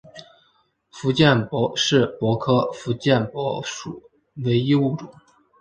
[0.89, 4.01] 福建柏是柏科福建柏属
[4.43, 5.07] 唯一物种。